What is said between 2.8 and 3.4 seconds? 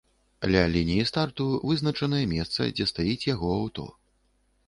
стаіць